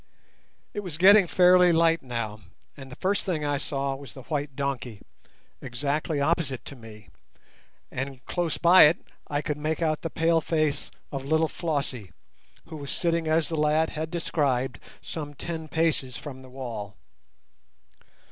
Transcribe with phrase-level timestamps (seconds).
[0.73, 2.39] It was getting fairly light now,
[2.75, 5.01] and the first thing I saw was the white donkey,
[5.61, 7.09] exactly opposite to me,
[7.91, 12.13] and close by it I could make out the pale face of little Flossie,
[12.65, 16.95] who was sitting as the lad had described, some ten paces from the wall.